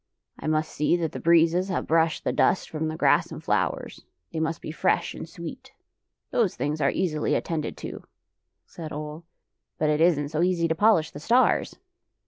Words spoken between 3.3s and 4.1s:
and flowers.